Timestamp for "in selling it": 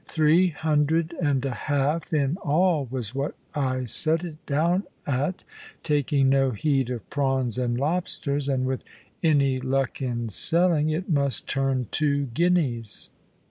10.01-11.07